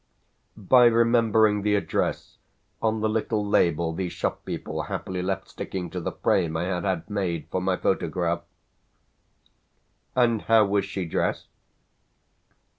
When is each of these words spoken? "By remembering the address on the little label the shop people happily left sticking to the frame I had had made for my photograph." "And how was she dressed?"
"By 0.57 0.85
remembering 0.85 1.61
the 1.61 1.75
address 1.75 2.37
on 2.81 3.01
the 3.01 3.07
little 3.07 3.45
label 3.45 3.93
the 3.93 4.09
shop 4.09 4.43
people 4.45 4.81
happily 4.85 5.21
left 5.21 5.47
sticking 5.49 5.91
to 5.91 5.99
the 6.01 6.11
frame 6.11 6.57
I 6.57 6.63
had 6.63 6.85
had 6.85 7.07
made 7.07 7.47
for 7.51 7.61
my 7.61 7.77
photograph." 7.77 8.41
"And 10.15 10.41
how 10.41 10.65
was 10.65 10.85
she 10.85 11.05
dressed?" 11.05 11.49